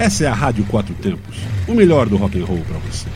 Essa 0.00 0.24
é 0.24 0.26
a 0.28 0.32
Rádio 0.32 0.64
Quatro 0.64 0.94
Tempos, 0.94 1.36
o 1.68 1.74
melhor 1.74 2.08
do 2.08 2.16
rock 2.16 2.40
and 2.40 2.46
roll 2.46 2.62
para 2.66 2.78
você. 2.78 3.06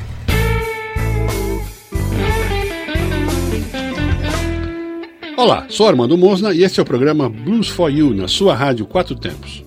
Olá, 5.34 5.64
sou 5.70 5.88
Armando 5.88 6.18
Mosna 6.18 6.52
e 6.52 6.62
este 6.62 6.80
é 6.80 6.82
o 6.82 6.86
programa 6.86 7.26
Blues 7.26 7.68
for 7.68 7.90
You 7.90 8.12
na 8.12 8.28
sua 8.28 8.54
rádio 8.54 8.84
Quatro 8.84 9.14
Tempos. 9.14 9.64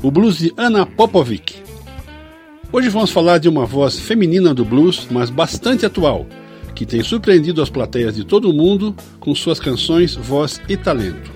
O 0.00 0.12
blues 0.12 0.38
de 0.38 0.54
Anna 0.56 0.86
Popovic. 0.86 1.56
Hoje 2.70 2.88
vamos 2.88 3.10
falar 3.10 3.38
de 3.38 3.48
uma 3.48 3.66
voz 3.66 3.98
feminina 3.98 4.54
do 4.54 4.64
blues, 4.64 5.08
mas 5.10 5.30
bastante 5.30 5.84
atual, 5.84 6.24
que 6.72 6.86
tem 6.86 7.02
surpreendido 7.02 7.62
as 7.62 7.68
plateias 7.68 8.14
de 8.14 8.24
todo 8.24 8.48
o 8.48 8.54
mundo 8.54 8.94
com 9.18 9.34
suas 9.34 9.58
canções, 9.58 10.14
voz 10.14 10.62
e 10.68 10.76
talento. 10.76 11.32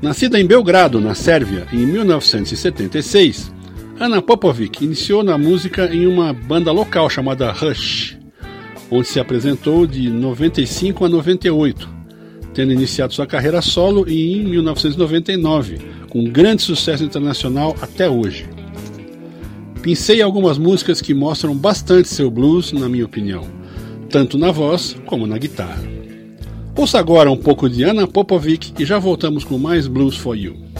Nascida 0.00 0.40
em 0.40 0.46
Belgrado, 0.46 1.02
na 1.02 1.14
Sérvia, 1.14 1.66
em 1.70 1.84
1976, 1.84 3.52
Anna 4.02 4.20
Popovic 4.20 4.84
iniciou 4.84 5.22
na 5.22 5.38
música 5.38 5.86
em 5.94 6.08
uma 6.08 6.32
banda 6.32 6.72
local 6.72 7.08
chamada 7.08 7.52
Rush, 7.52 8.18
onde 8.90 9.06
se 9.06 9.20
apresentou 9.20 9.86
de 9.86 10.10
95 10.10 11.04
a 11.04 11.08
98, 11.08 11.88
tendo 12.52 12.72
iniciado 12.72 13.14
sua 13.14 13.28
carreira 13.28 13.62
solo 13.62 14.04
em 14.08 14.42
1999, 14.42 15.78
com 16.10 16.24
grande 16.24 16.62
sucesso 16.62 17.04
internacional 17.04 17.76
até 17.80 18.10
hoje. 18.10 18.44
Pincei 19.82 20.20
algumas 20.20 20.58
músicas 20.58 21.00
que 21.00 21.14
mostram 21.14 21.54
bastante 21.54 22.08
seu 22.08 22.28
blues, 22.28 22.72
na 22.72 22.88
minha 22.88 23.04
opinião, 23.04 23.46
tanto 24.10 24.36
na 24.36 24.50
voz 24.50 24.96
como 25.06 25.28
na 25.28 25.38
guitarra. 25.38 25.80
Ouça 26.76 26.98
agora 26.98 27.30
um 27.30 27.36
pouco 27.36 27.70
de 27.70 27.84
Anna 27.84 28.08
Popovic 28.08 28.72
e 28.82 28.84
já 28.84 28.98
voltamos 28.98 29.44
com 29.44 29.58
mais 29.58 29.86
Blues 29.86 30.16
for 30.16 30.36
You. 30.36 30.71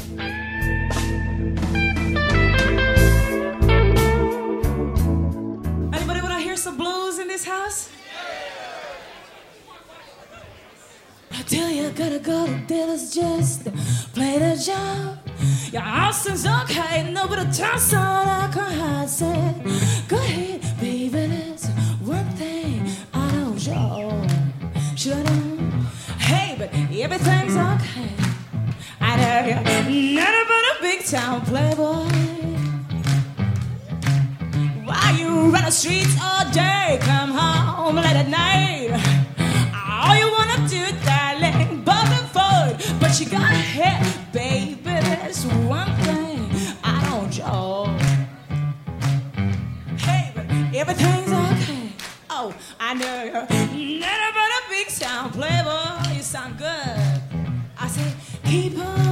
To 12.66 12.74
dealers 12.74 13.14
just 13.14 13.64
play 14.14 14.38
the 14.38 14.56
job. 14.56 15.18
Your 15.72 15.82
house 15.82 16.26
is 16.26 16.46
okay, 16.46 17.10
no, 17.12 17.26
but 17.26 17.38
a 17.38 17.44
toss 17.44 17.94
on 17.94 18.28
I 18.28 18.50
can 18.52 18.72
hide. 18.72 19.08
Said, 19.08 19.62
go 20.08 20.16
ahead, 20.16 20.60
baby, 20.80 21.08
that's 21.08 21.68
one 22.00 22.28
thing 22.36 22.88
I 23.14 23.30
don't 23.32 23.58
show. 23.58 24.26
Should 24.96 25.26
I? 25.26 25.32
Hey, 26.18 26.54
but 26.58 26.70
everything's 26.74 27.56
okay. 27.56 28.12
I 29.00 29.16
know 29.16 29.46
you're 29.48 29.64
nothing 30.14 30.46
but 30.50 30.64
a 30.70 30.82
big 30.82 31.04
town 31.04 31.40
playboy. 31.42 32.08
Why 34.84 35.16
you 35.18 35.50
run 35.50 35.64
the 35.64 35.70
streets 35.70 36.16
all 36.22 36.50
day, 36.52 36.98
come 37.00 37.30
home 37.30 37.96
late 37.96 38.16
at 38.16 38.28
night. 38.28 38.90
All 40.04 40.16
you 40.16 40.30
wanna 40.30 40.68
do, 40.68 40.84
darling, 41.04 41.71
you 43.20 43.28
got 43.28 43.52
hit, 43.52 44.32
baby. 44.32 44.80
That's 44.84 45.44
one 45.44 45.94
thing 46.02 46.48
I 46.82 47.06
don't 47.10 47.30
show. 47.32 47.84
Hey, 49.98 50.32
but 50.34 50.46
everything's 50.74 51.30
okay. 51.30 51.92
Oh, 52.30 52.54
I 52.80 52.94
know 52.94 53.24
you're 53.24 54.00
never 54.00 54.32
but 54.32 54.50
a 54.50 54.62
big 54.70 54.88
sound 54.88 55.34
playboy. 55.34 56.14
You 56.14 56.22
sound 56.22 56.56
good. 56.56 57.22
I 57.78 57.88
say, 57.88 58.14
keep 58.44 58.78
on. 58.78 59.11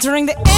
entering 0.00 0.24
the 0.24 0.49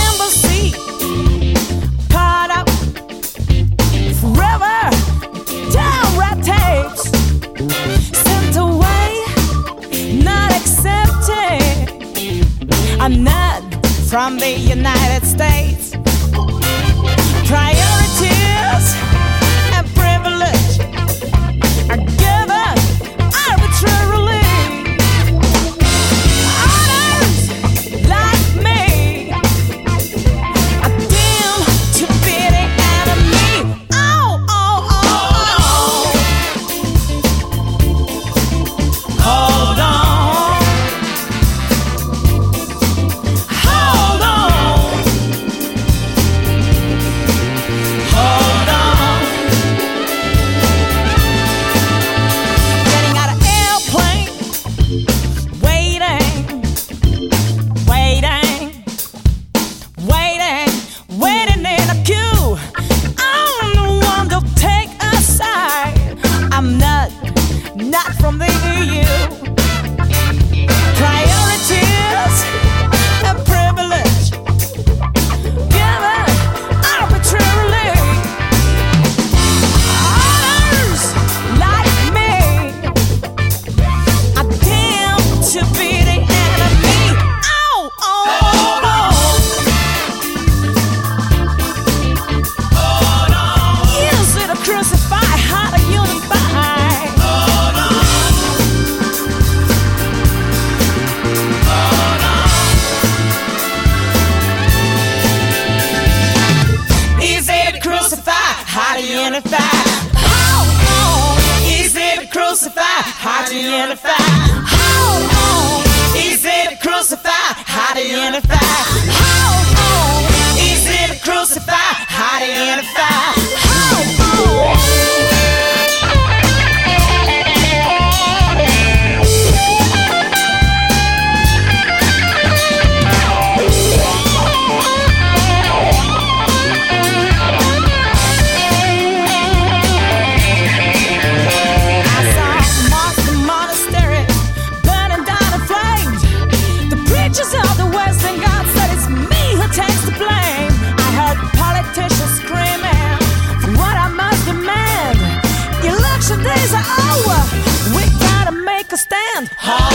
hard. 159.57 159.92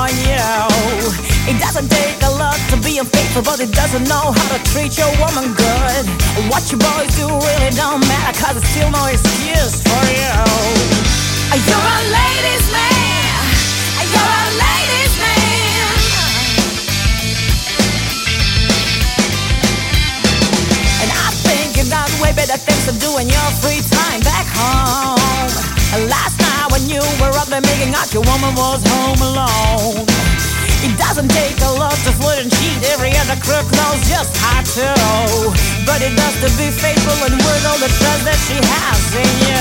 on 0.00 0.12
you. 0.24 0.48
It 1.50 1.60
doesn't 1.60 1.88
take 1.92 2.16
a 2.24 2.32
lot 2.40 2.56
to 2.72 2.76
be 2.80 2.96
unfaithful, 2.96 3.42
but 3.42 3.60
it 3.60 3.72
doesn't 3.72 4.08
know 4.08 4.32
how 4.32 4.46
to 4.56 4.58
treat 4.72 4.96
your 4.96 5.12
woman 5.20 5.52
good. 5.52 6.04
What 6.48 6.64
you 6.72 6.78
boys 6.80 7.12
do 7.20 7.28
really 7.28 7.72
don't 7.76 8.00
matter, 8.08 8.32
cause 8.40 8.56
it's 8.56 8.68
still 8.72 8.90
no 8.90 9.04
excuse 9.12 9.76
for 9.84 10.04
you. 10.16 10.32
You're 11.68 11.88
a 11.96 12.00
ladies' 12.16 12.68
man. 12.72 13.44
You're 14.14 14.36
a 14.44 14.48
ladies' 14.64 15.16
man. 15.20 15.84
And 21.02 21.10
I 21.12 21.28
think 21.44 21.76
you 21.76 21.84
got 21.92 22.08
way 22.22 22.32
better 22.32 22.56
things 22.56 22.84
to 22.88 22.94
do 23.04 23.10
in 23.20 23.28
your 23.28 23.48
free 23.60 23.82
time 23.96 24.20
back 24.20 24.46
home. 24.56 26.08
Last 26.08 26.40
night 26.40 26.59
when 26.80 26.88
you 26.88 27.00
were 27.20 27.36
up 27.36 27.48
there 27.48 27.60
making 27.60 27.92
out, 27.94 28.12
your 28.12 28.22
woman 28.24 28.54
was 28.54 28.80
home 28.88 29.20
alone. 29.20 30.06
It 30.80 30.96
doesn't 30.96 31.28
take 31.28 31.60
a 31.60 31.72
lot 31.76 31.92
to 32.08 32.12
flirt 32.16 32.40
and 32.40 32.50
cheat. 32.50 32.80
Every 32.92 33.12
other 33.20 33.36
crook 33.36 33.68
knows 33.76 34.00
just 34.08 34.32
how 34.40 34.64
to. 34.64 34.88
But 35.84 36.00
it 36.00 36.16
does 36.16 36.36
to 36.40 36.48
be 36.56 36.70
faithful 36.72 37.18
and 37.26 37.36
worth 37.36 37.66
all 37.68 37.78
the 37.78 37.92
trust 38.00 38.24
that 38.24 38.40
she 38.48 38.56
has 38.56 39.02
in 39.12 39.32
you. 39.44 39.59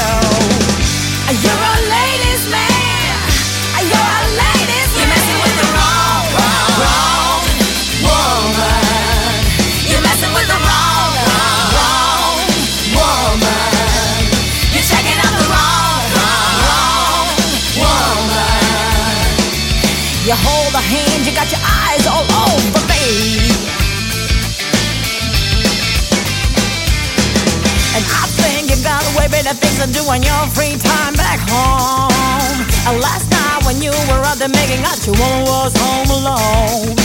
There 34.39 34.47
making 34.47 34.79
out, 34.87 34.95
your 35.05 35.15
woman 35.19 35.43
was 35.43 35.75
home 35.75 36.07
alone. 36.15 36.95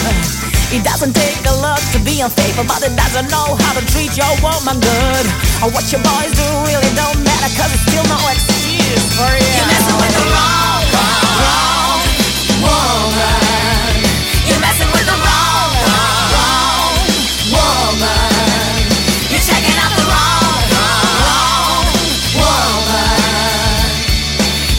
It 0.70 0.86
doesn't 0.86 1.14
take 1.14 1.42
a 1.50 1.54
lot 1.58 1.82
to 1.90 1.98
be 2.06 2.20
unfaithful, 2.20 2.62
but 2.62 2.78
it 2.86 2.94
doesn't 2.94 3.28
know 3.28 3.58
how 3.58 3.74
to 3.74 3.82
treat 3.90 4.16
your 4.16 4.30
woman 4.38 4.78
good. 4.78 5.26
Or 5.58 5.68
what 5.74 5.90
your 5.90 6.00
boys 6.06 6.30
do 6.30 6.46
really 6.62 6.94
don't 6.94 7.18
matter, 7.26 7.50
cause 7.58 7.74
it's 7.74 7.82
still 7.90 8.06
no 8.06 8.22
excuse 8.30 9.18
for 9.18 9.26
you. 9.34 9.50
You're 9.50 9.66
messing 9.66 9.98
with 9.98 10.14
the 10.14 10.24
wrong, 10.30 10.82
wrong, 10.94 11.26
wrong 11.42 11.83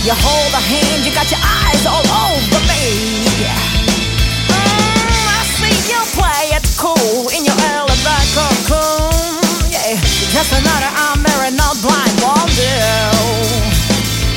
You 0.05 0.13
hold 0.13 0.53
a 0.53 0.61
hand, 0.61 1.01
you 1.01 1.09
got 1.17 1.25
your 1.33 1.41
eyes 1.41 1.81
all 1.89 2.05
over 2.05 2.61
me. 2.69 3.25
Mm, 4.53 5.25
I 5.33 5.41
see 5.57 5.73
you 5.89 5.97
play 6.13 6.53
it 6.53 6.61
cool 6.77 7.25
in 7.33 7.41
your 7.41 7.57
back 8.05 8.21
cocoon. 8.37 9.65
Yeah, 9.73 9.97
just 10.29 10.53
another 10.53 10.93
unmarried, 11.09 11.57
not 11.57 11.73
blind 11.81 12.13
won't 12.21 12.53
do. 12.53 12.77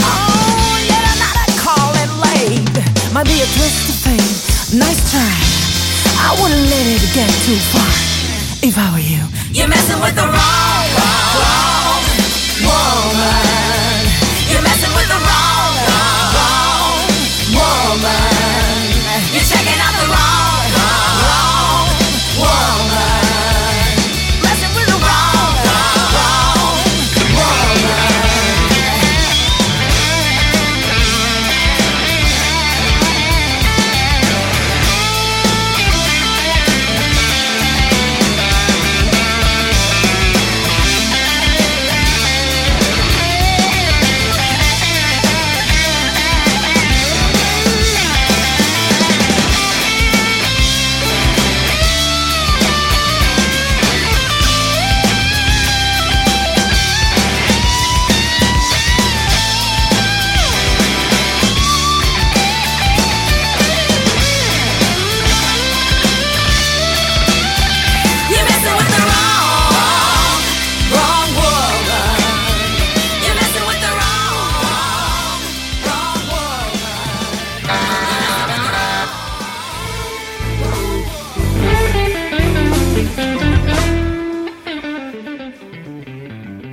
Oh, 0.09 0.73
yet 0.89 1.05
another 1.05 1.53
call 1.61 1.93
it 2.01 2.17
late. 2.17 2.65
Might 3.13 3.29
be 3.29 3.45
a 3.45 3.49
twist 3.53 3.93
of 3.93 3.97
fate. 4.09 4.25
Nice 4.73 5.05
try. 5.13 5.37
I 6.17 6.33
wouldn't 6.41 6.65
let 6.65 6.85
it 6.97 7.05
get 7.13 7.29
too 7.45 7.61
far 7.77 7.93
if 8.65 8.73
I 8.81 8.89
were 8.97 9.05
you. 9.05 9.21
You're 9.53 9.69
messing 9.69 10.01
with 10.01 10.17
the 10.17 10.25
wrong 10.25 10.88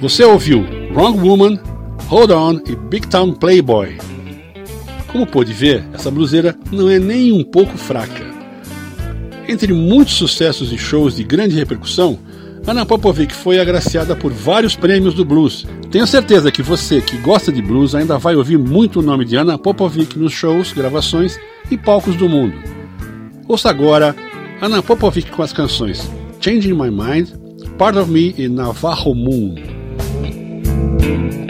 Você 0.05 0.23
ouviu 0.23 0.63
Wrong 0.93 1.19
Woman, 1.19 1.57
Hold 2.09 2.29
On 2.29 2.59
e 2.67 2.75
Big 2.75 3.07
Town 3.07 3.33
Playboy. 3.33 3.97
Como 5.07 5.25
pôde 5.25 5.51
ver, 5.51 5.83
essa 5.93 6.11
bluseira 6.11 6.55
não 6.71 6.87
é 6.87 6.99
nem 6.99 7.31
um 7.31 7.43
pouco 7.43 7.75
fraca. 7.75 8.23
Entre 9.49 9.73
muitos 9.73 10.13
sucessos 10.13 10.71
e 10.71 10.77
shows 10.77 11.15
de 11.15 11.23
grande 11.23 11.55
repercussão, 11.55 12.19
Anna 12.67 12.85
Popovic 12.85 13.33
foi 13.33 13.59
agraciada 13.59 14.15
por 14.15 14.31
vários 14.31 14.75
prêmios 14.75 15.15
do 15.15 15.25
blues. 15.25 15.65
Tenho 15.89 16.05
certeza 16.05 16.51
que 16.51 16.61
você 16.61 17.01
que 17.01 17.17
gosta 17.17 17.51
de 17.51 17.63
blues 17.63 17.95
ainda 17.95 18.19
vai 18.19 18.35
ouvir 18.35 18.59
muito 18.59 18.99
o 18.99 19.03
nome 19.03 19.25
de 19.25 19.35
Anna 19.35 19.57
Popovic 19.57 20.19
nos 20.19 20.33
shows, 20.33 20.71
gravações 20.71 21.39
e 21.71 21.75
palcos 21.75 22.15
do 22.15 22.29
mundo. 22.29 22.53
Ouça 23.47 23.71
agora 23.71 24.15
Anna 24.61 24.83
Popovic 24.83 25.31
com 25.31 25.41
as 25.41 25.51
canções 25.51 26.07
Changing 26.39 26.73
My 26.73 26.91
Mind, 26.91 27.29
Part 27.79 27.97
of 27.97 28.11
Me 28.11 28.35
e 28.37 28.47
Navajo 28.47 29.15
Moon. 29.15 29.74
Thank 31.05 31.35
you. 31.35 31.44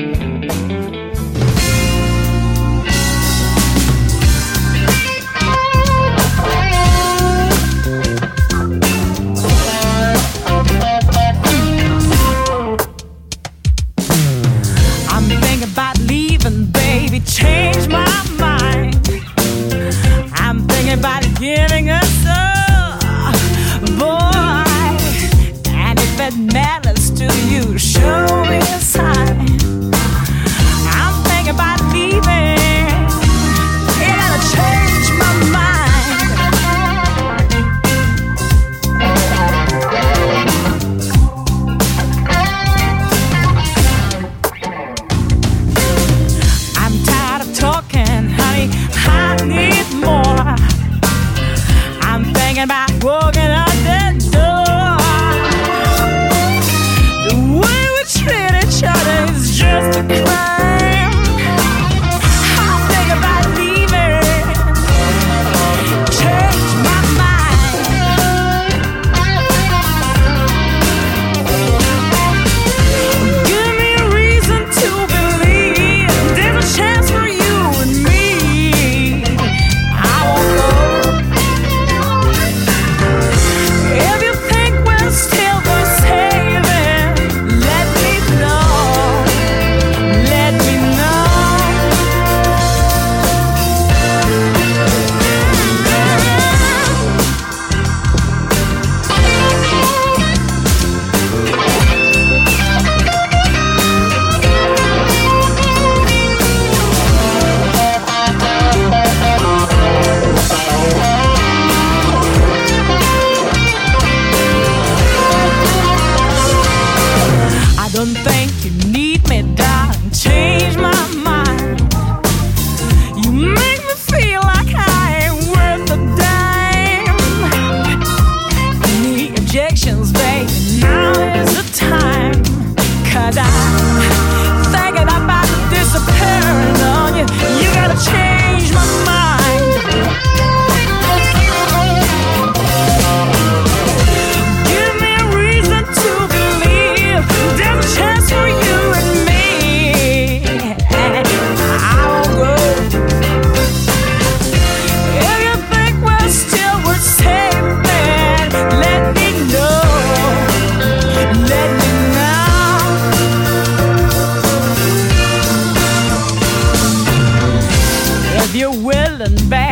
if 168.55 168.61
you're 168.61 168.71
willing, 168.71 169.35
babe. 169.49 169.71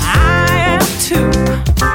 I 0.00 0.46
am 0.50 0.80
too. 1.00 1.91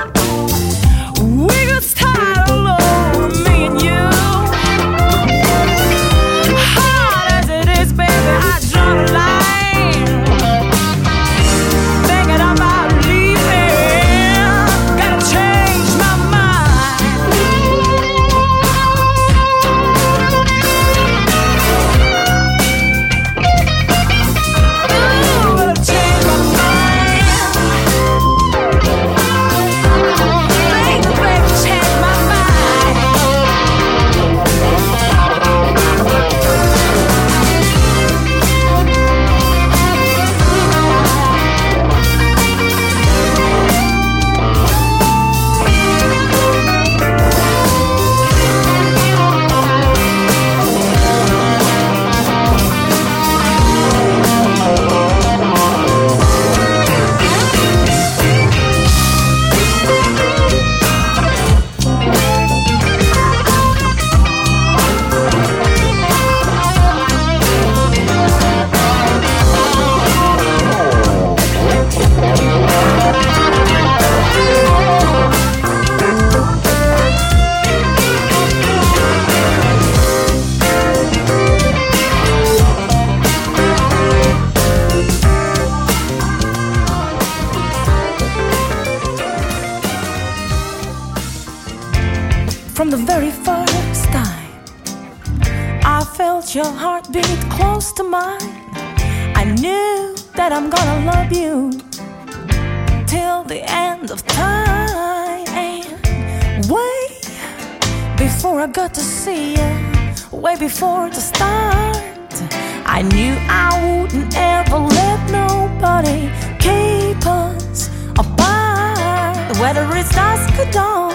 Dusk 120.57 120.67
or 120.67 120.71
dawn, 120.71 121.13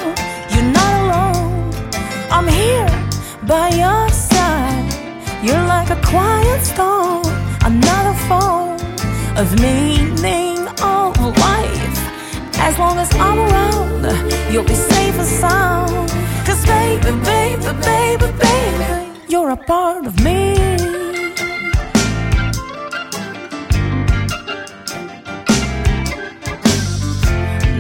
you're 0.51 0.73
not 0.73 0.93
alone. 1.03 1.73
I'm 2.31 2.49
here 2.49 2.89
by 3.47 3.69
your 3.71 4.09
side. 4.11 4.93
You're 5.43 5.67
like 5.67 5.91
a 5.91 6.01
quiet 6.07 6.65
storm, 6.65 7.25
another 7.65 8.17
form 8.29 8.79
of 9.37 9.61
meaning 9.61 10.59
of 10.83 11.19
life. 11.39 11.99
As 12.59 12.79
long 12.79 12.99
as 12.99 13.13
I'm 13.15 13.39
around, 13.39 14.53
you'll 14.53 14.65
be 14.65 14.75
safe 14.75 15.19
and 15.19 15.27
sound. 15.27 16.11
Cause 16.47 16.65
baby, 16.67 17.11
baby, 17.25 17.73
baby, 17.83 18.33
baby, 18.39 19.21
you're 19.29 19.51
a 19.51 19.57
part 19.57 20.07
of 20.07 20.23
me. 20.23 20.55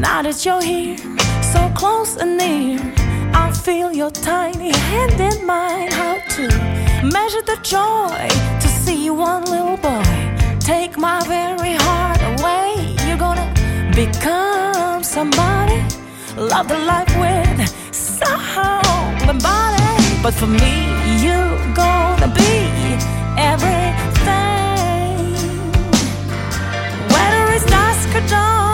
Now 0.00 0.20
that 0.22 0.44
you're 0.44 0.62
here, 0.62 1.11
so 1.52 1.70
close 1.74 2.16
and 2.16 2.38
near, 2.38 2.80
I 3.44 3.50
feel 3.64 3.92
your 3.92 4.10
tiny 4.10 4.72
hand 4.90 5.20
in 5.20 5.46
mine. 5.46 5.90
How 6.00 6.14
to 6.36 6.44
measure 7.16 7.44
the 7.52 7.58
joy 7.62 8.28
to 8.62 8.68
see 8.82 9.10
one 9.10 9.44
little 9.54 9.76
boy 9.76 10.12
take 10.60 10.96
my 10.98 11.20
very 11.36 11.74
heart 11.84 12.22
away. 12.32 12.96
You're 13.06 13.22
gonna 13.28 13.48
become 14.02 15.02
somebody, 15.04 15.80
love 16.36 16.68
the 16.68 16.78
life 16.92 17.12
with 17.22 17.58
soul 17.94 19.04
and 19.30 19.40
body. 19.42 19.92
But 20.24 20.34
for 20.40 20.50
me, 20.62 20.74
you're 21.24 21.58
gonna 21.82 22.30
be 22.42 22.54
everything. 23.50 24.52
Whether 27.12 27.42
it's 27.56 27.66
dusk 27.74 28.08
or 28.18 28.24
dawn, 28.34 28.71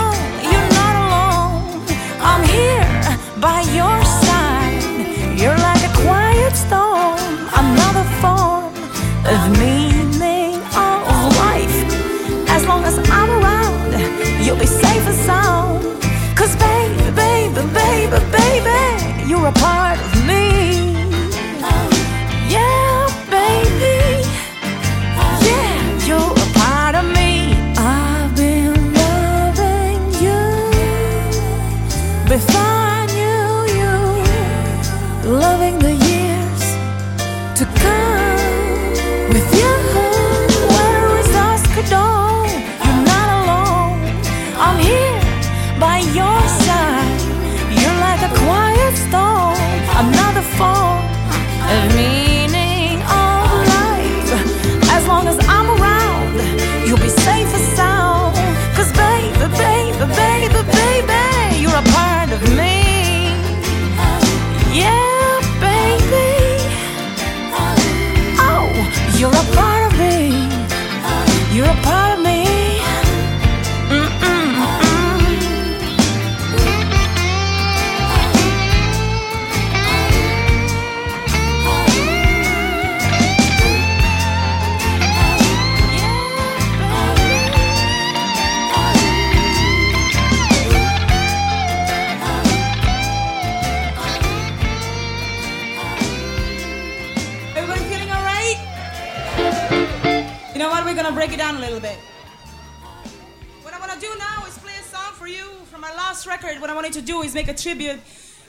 tribute 107.63 108.01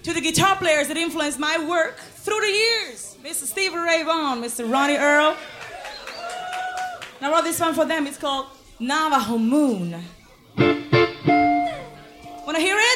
to 0.03 0.13
the 0.13 0.21
guitar 0.21 0.55
players 0.55 0.87
that 0.87 0.97
influenced 0.97 1.39
my 1.39 1.57
work 1.67 1.97
through 1.97 2.39
the 2.39 2.47
years. 2.47 3.17
Mr. 3.23 3.45
Stevie 3.45 3.77
Ray 3.77 4.03
Vaughan, 4.03 4.41
Mr. 4.41 4.71
Ronnie 4.71 4.97
Earl. 4.97 5.35
And 7.17 7.27
I 7.27 7.31
wrote 7.31 7.43
this 7.43 7.59
one 7.59 7.73
for 7.73 7.85
them. 7.85 8.07
It's 8.07 8.17
called 8.17 8.47
Navajo 8.79 9.37
Moon. 9.37 9.91
Wanna 12.45 12.59
hear 12.59 12.77
it? 12.79 12.88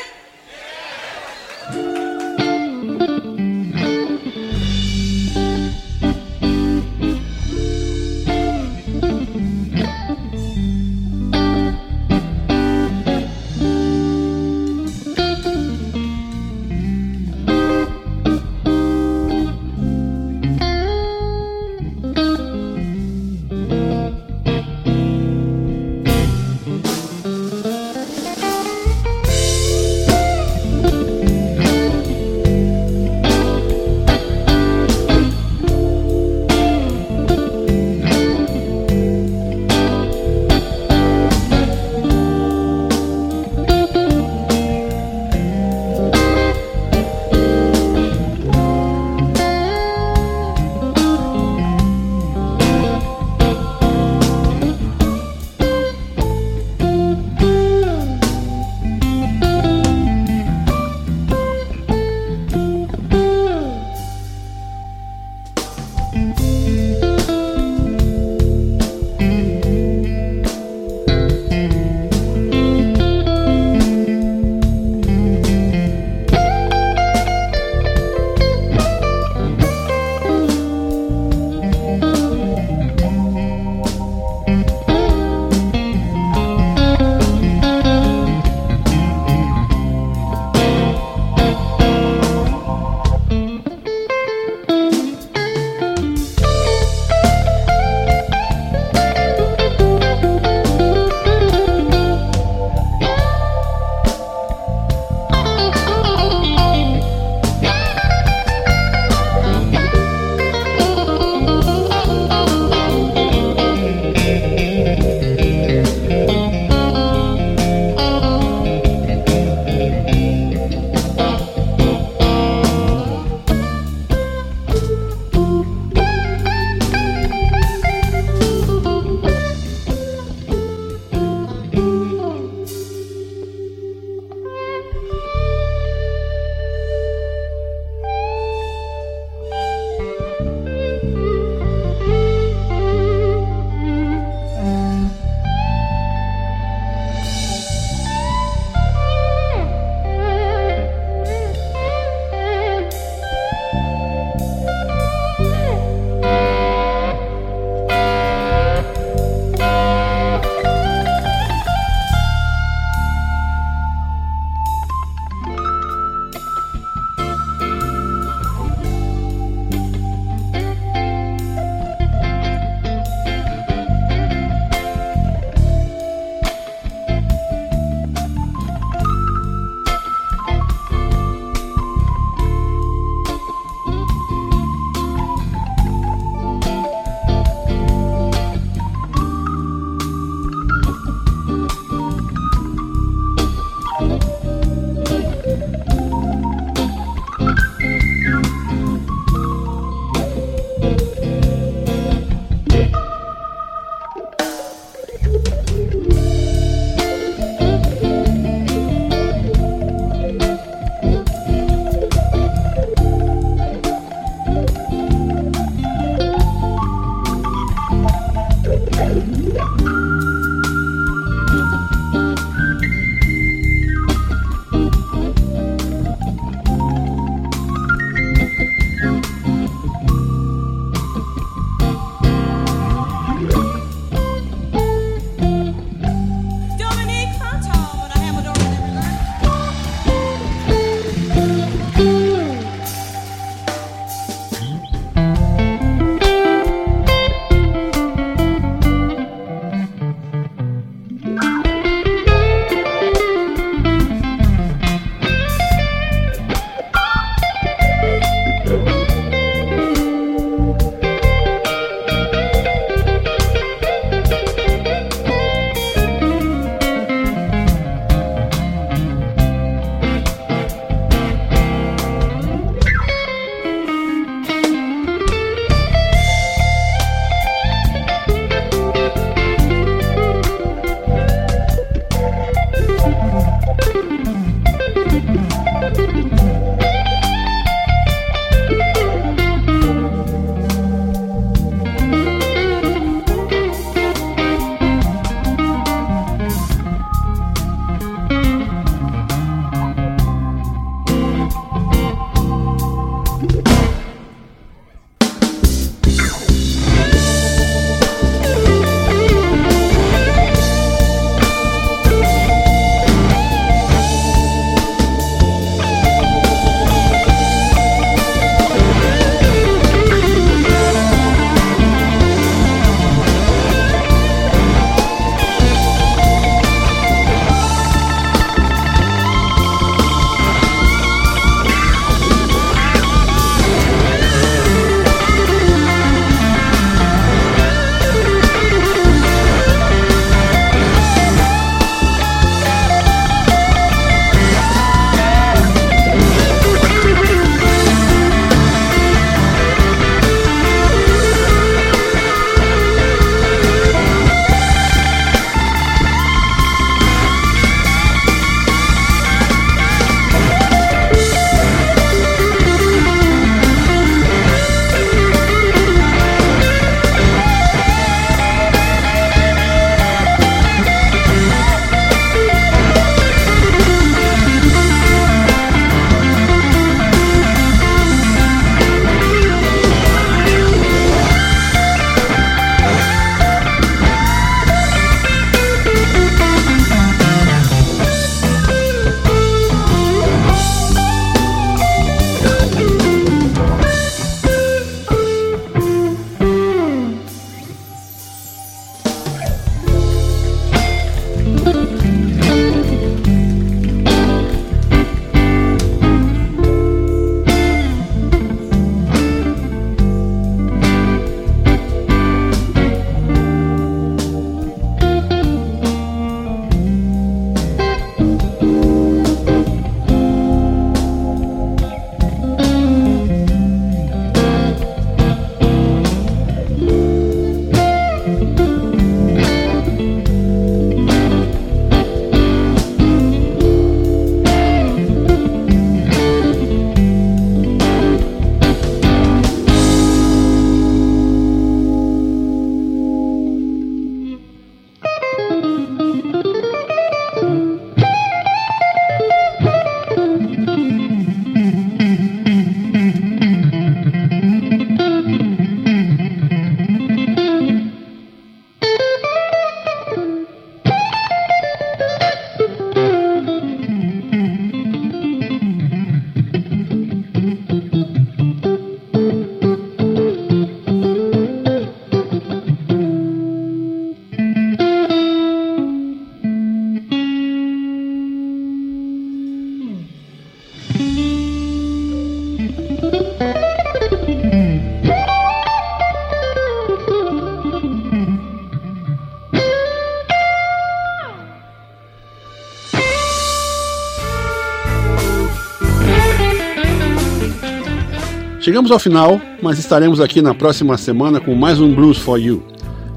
Chegamos 498.64 498.90
ao 498.92 498.98
final, 498.98 499.40
mas 499.62 499.78
estaremos 499.78 500.20
aqui 500.22 500.42
na 500.42 500.56
próxima 500.56 500.98
semana 500.98 501.42
com 501.42 501.54
mais 501.54 501.82
um 501.82 501.94
Blues 501.94 502.18
for 502.18 502.40
You. 502.40 502.64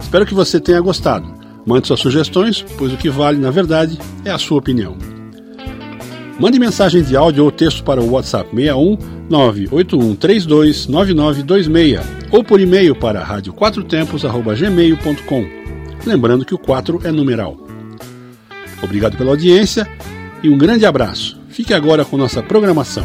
Espero 0.00 0.26
que 0.26 0.34
você 0.34 0.58
tenha 0.58 0.80
gostado. 0.80 1.32
Mande 1.64 1.86
suas 1.86 2.00
sugestões, 2.00 2.64
pois 2.76 2.92
o 2.92 2.96
que 2.96 3.08
vale, 3.08 3.38
na 3.38 3.52
verdade, 3.52 3.96
é 4.24 4.32
a 4.32 4.38
sua 4.38 4.58
opinião. 4.58 4.96
Mande 6.40 6.58
mensagem 6.58 7.00
de 7.00 7.16
áudio 7.16 7.44
ou 7.44 7.52
texto 7.52 7.84
para 7.84 8.00
o 8.00 8.10
WhatsApp 8.10 8.50
61 8.50 8.98
98132 9.30 10.88
9926 10.88 12.00
ou 12.32 12.42
por 12.42 12.60
e-mail 12.60 12.96
para 12.96 13.22
radioquatrotempos.gmail.com. 13.22 15.46
Lembrando 16.04 16.44
que 16.44 16.56
o 16.56 16.58
4 16.58 17.02
é 17.04 17.12
numeral. 17.12 17.56
Obrigado 18.82 19.16
pela 19.16 19.30
audiência 19.30 19.86
e 20.42 20.48
um 20.48 20.58
grande 20.58 20.84
abraço. 20.84 21.40
Fique 21.48 21.72
agora 21.72 22.04
com 22.04 22.16
nossa 22.16 22.42
programação. 22.42 23.04